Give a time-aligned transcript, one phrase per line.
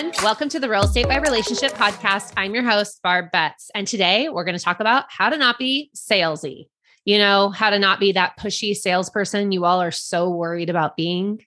[0.00, 0.24] everyone.
[0.24, 2.32] Welcome to the Real Estate by Relationship podcast.
[2.36, 3.70] I'm your host, Barb Betts.
[3.74, 6.68] And today we're going to talk about how to not be salesy.
[7.04, 10.96] You know, how to not be that pushy salesperson you all are so worried about
[10.96, 11.44] being.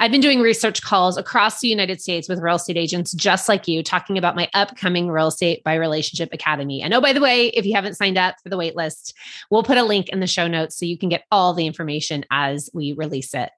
[0.00, 3.66] I've been doing research calls across the United States with real estate agents just like
[3.66, 6.80] you, talking about my upcoming Real Estate by Relationship Academy.
[6.80, 9.12] And oh, by the way, if you haven't signed up for the waitlist,
[9.50, 12.24] we'll put a link in the show notes so you can get all the information
[12.30, 13.50] as we release it.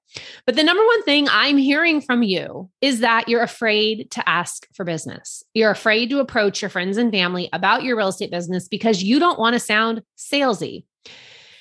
[0.45, 4.67] But the number one thing I'm hearing from you is that you're afraid to ask
[4.73, 5.43] for business.
[5.53, 9.19] You're afraid to approach your friends and family about your real estate business because you
[9.19, 10.85] don't want to sound salesy.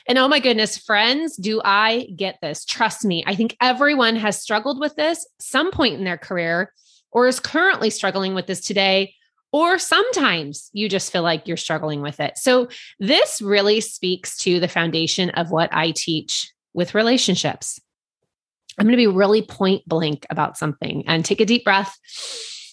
[0.09, 2.65] And oh my goodness, friends, do I get this?
[2.65, 6.73] Trust me, I think everyone has struggled with this some point in their career
[7.13, 9.15] or is currently struggling with this today.
[9.53, 12.39] Or sometimes you just feel like you're struggling with it.
[12.39, 12.69] So,
[13.01, 17.81] this really speaks to the foundation of what I teach with relationships.
[18.79, 21.99] I'm going to be really point blank about something and take a deep breath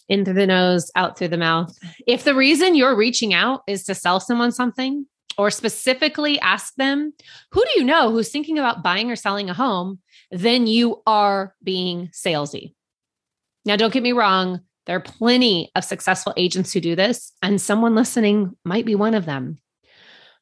[0.07, 1.75] in through the nose, out through the mouth.
[2.05, 5.05] If the reason you're reaching out is to sell someone something,
[5.37, 7.13] or specifically ask them,
[7.51, 9.99] who do you know who's thinking about buying or selling a home?
[10.31, 12.73] Then you are being salesy.
[13.65, 17.59] Now, don't get me wrong, there are plenty of successful agents who do this, and
[17.59, 19.57] someone listening might be one of them.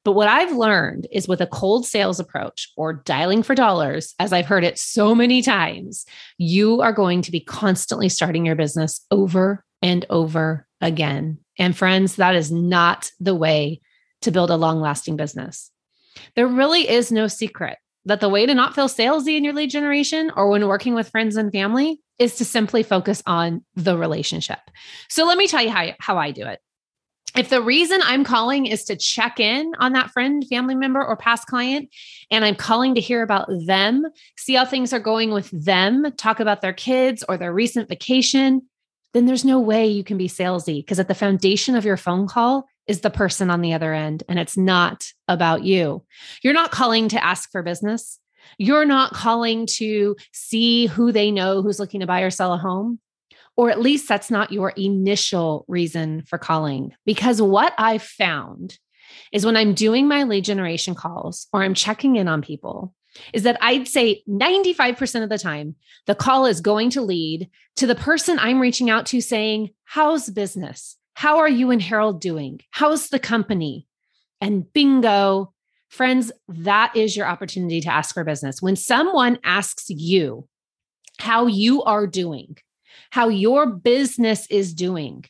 [0.03, 4.31] But what I've learned is with a cold sales approach or dialing for dollars, as
[4.31, 6.05] I've heard it so many times,
[6.37, 11.39] you are going to be constantly starting your business over and over again.
[11.57, 13.81] And friends, that is not the way
[14.25, 15.71] to build a long lasting business.
[16.35, 19.69] There really is no secret that the way to not feel salesy in your lead
[19.69, 24.59] generation or when working with friends and family is to simply focus on the relationship.
[25.09, 26.59] So let me tell you how, how I do it.
[27.35, 31.17] If the reason I'm calling is to check in on that friend, family member, or
[31.17, 31.89] past client,
[32.31, 34.05] and I'm calling to hear about them,
[34.37, 38.61] see how things are going with them, talk about their kids or their recent vacation,
[39.13, 42.27] then there's no way you can be salesy because at the foundation of your phone
[42.27, 46.03] call is the person on the other end, and it's not about you.
[46.43, 48.19] You're not calling to ask for business.
[48.57, 52.57] You're not calling to see who they know who's looking to buy or sell a
[52.57, 52.99] home.
[53.57, 56.93] Or at least that's not your initial reason for calling.
[57.05, 58.77] Because what I've found
[59.31, 62.93] is when I'm doing my lead generation calls or I'm checking in on people,
[63.33, 65.75] is that I'd say 95% of the time,
[66.05, 70.29] the call is going to lead to the person I'm reaching out to saying, How's
[70.29, 70.97] business?
[71.15, 72.59] How are you and Harold doing?
[72.71, 73.87] How's the company?
[74.41, 75.53] And bingo,
[75.89, 78.61] friends, that is your opportunity to ask for business.
[78.61, 80.47] When someone asks you
[81.17, 82.57] how you are doing,
[83.11, 85.23] how your business is doing,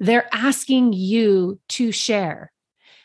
[0.00, 2.50] they're asking you to share.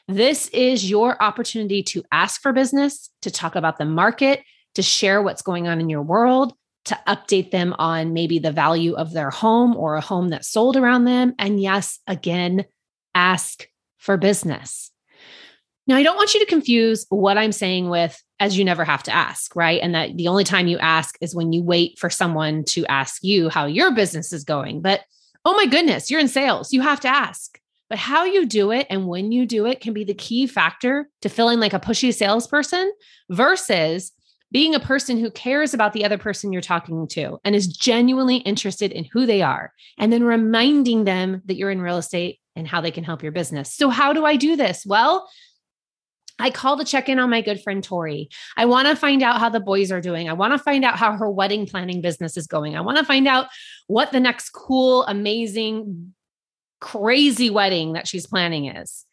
[0.07, 4.41] This is your opportunity to ask for business, to talk about the market,
[4.75, 6.53] to share what's going on in your world,
[6.85, 10.77] to update them on maybe the value of their home or a home that sold
[10.77, 11.33] around them.
[11.37, 12.65] And yes, again,
[13.13, 14.91] ask for business.
[15.87, 19.03] Now, I don't want you to confuse what I'm saying with as you never have
[19.03, 19.79] to ask, right?
[19.81, 23.23] And that the only time you ask is when you wait for someone to ask
[23.23, 24.81] you how your business is going.
[24.81, 25.01] But
[25.45, 26.73] oh my goodness, you're in sales.
[26.73, 27.59] You have to ask.
[27.89, 31.09] But how you do it and when you do it can be the key factor
[31.23, 32.89] to feeling like a pushy salesperson
[33.29, 34.13] versus
[34.51, 38.38] being a person who cares about the other person you're talking to and is genuinely
[38.38, 42.67] interested in who they are, and then reminding them that you're in real estate and
[42.67, 43.73] how they can help your business.
[43.73, 44.85] So, how do I do this?
[44.85, 45.29] Well,
[46.41, 48.29] I call to check in on my good friend Tori.
[48.57, 50.28] I want to find out how the boys are doing.
[50.28, 52.75] I want to find out how her wedding planning business is going.
[52.75, 53.47] I want to find out
[53.88, 56.13] what the next cool, amazing,
[56.79, 59.06] crazy wedding that she's planning is.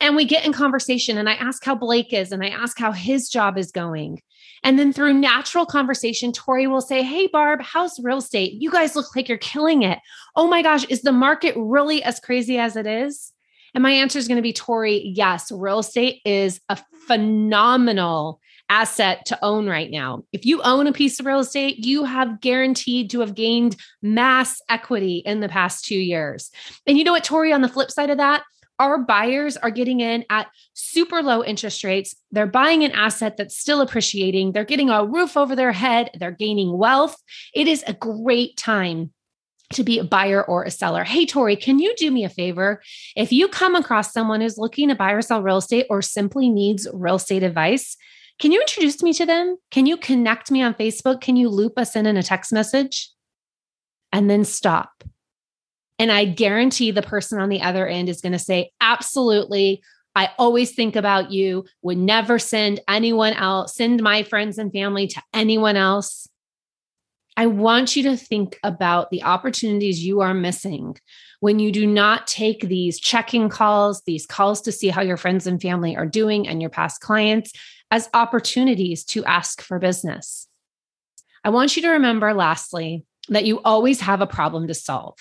[0.00, 2.92] And we get in conversation, and I ask how Blake is, and I ask how
[2.92, 4.22] his job is going.
[4.62, 8.54] And then through natural conversation, Tori will say, Hey, Barb, how's real estate?
[8.60, 9.98] You guys look like you're killing it.
[10.36, 13.32] Oh my gosh, is the market really as crazy as it is?
[13.74, 19.24] And my answer is going to be Tori, yes, real estate is a phenomenal asset
[19.26, 20.24] to own right now.
[20.32, 24.60] If you own a piece of real estate, you have guaranteed to have gained mass
[24.68, 26.50] equity in the past two years.
[26.86, 28.42] And you know what, Tori, on the flip side of that,
[28.78, 32.14] our buyers are getting in at super low interest rates.
[32.30, 34.52] They're buying an asset that's still appreciating.
[34.52, 36.10] They're getting a roof over their head.
[36.18, 37.16] They're gaining wealth.
[37.54, 39.12] It is a great time
[39.74, 41.04] to be a buyer or a seller.
[41.04, 42.80] Hey, Tori, can you do me a favor?
[43.16, 46.48] If you come across someone who's looking to buy or sell real estate or simply
[46.48, 47.96] needs real estate advice,
[48.38, 49.56] can you introduce me to them?
[49.70, 51.20] Can you connect me on Facebook?
[51.20, 53.10] Can you loop us in in a text message?
[54.12, 54.97] And then stop
[55.98, 59.82] and I guarantee the person on the other end is going to say, absolutely.
[60.14, 65.06] I always think about you, would never send anyone else, send my friends and family
[65.08, 66.28] to anyone else.
[67.36, 70.96] I want you to think about the opportunities you are missing
[71.38, 75.46] when you do not take these checking calls, these calls to see how your friends
[75.46, 77.52] and family are doing and your past clients
[77.92, 80.48] as opportunities to ask for business.
[81.44, 85.16] I want you to remember, lastly, that you always have a problem to solve.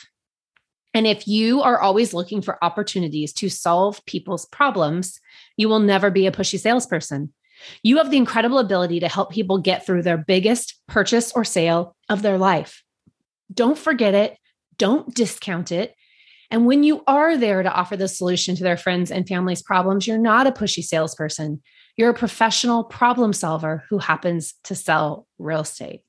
[0.98, 5.20] And if you are always looking for opportunities to solve people's problems,
[5.56, 7.32] you will never be a pushy salesperson.
[7.84, 11.96] You have the incredible ability to help people get through their biggest purchase or sale
[12.10, 12.82] of their life.
[13.54, 14.40] Don't forget it.
[14.80, 15.94] Don't discount it.
[16.50, 20.08] And when you are there to offer the solution to their friends and family's problems,
[20.08, 21.62] you're not a pushy salesperson.
[21.96, 26.02] You're a professional problem solver who happens to sell real estate.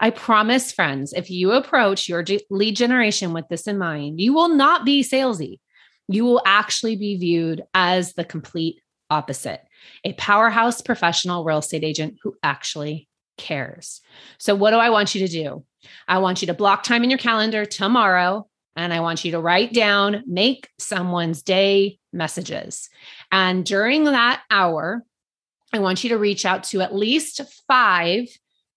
[0.00, 4.48] I promise, friends, if you approach your lead generation with this in mind, you will
[4.48, 5.58] not be salesy.
[6.08, 9.62] You will actually be viewed as the complete opposite
[10.04, 14.00] a powerhouse professional real estate agent who actually cares.
[14.38, 15.64] So, what do I want you to do?
[16.06, 18.46] I want you to block time in your calendar tomorrow
[18.76, 22.88] and I want you to write down, make someone's day messages.
[23.32, 25.04] And during that hour,
[25.72, 28.28] I want you to reach out to at least five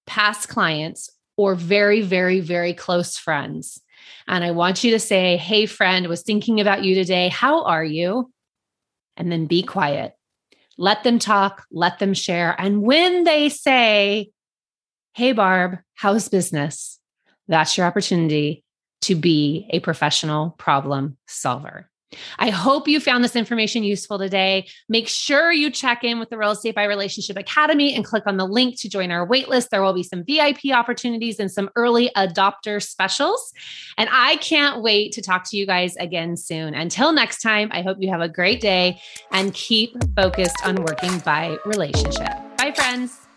[0.08, 3.82] past clients or very, very, very close friends.
[4.28, 7.30] And I want you to say, Hey, friend, was thinking about you today.
[7.30, 8.32] How are you?
[9.18, 10.14] And then be quiet.
[10.78, 12.56] Let them talk, let them share.
[12.58, 14.32] And when they say,
[15.14, 17.00] Hey, Barb, how's business?
[17.48, 18.64] That's your opportunity
[19.02, 21.91] to be a professional problem solver.
[22.40, 24.68] I hope you found this information useful today.
[24.90, 28.38] Make sure you check in with the Real Estate by Relationship Academy and click on
[28.38, 29.70] the link to join our waitlist.
[29.70, 33.54] There will be some VIP opportunities and some early adopter specials.
[33.98, 36.74] And I can't wait to talk to you guys again soon.
[36.74, 39.00] Until next time, I hope you have a great day
[39.32, 42.32] and keep focused on working by relationship.
[42.58, 43.31] Bye, friends.